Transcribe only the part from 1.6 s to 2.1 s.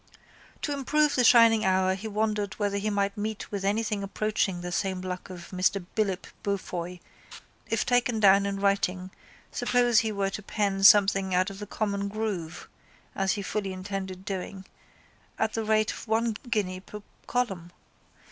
hour he